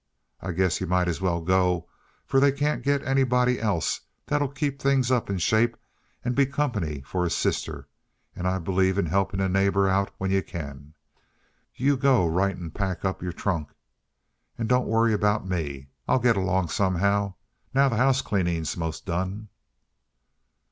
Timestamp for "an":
6.25-6.33, 8.35-8.47, 12.57-12.71, 14.57-14.65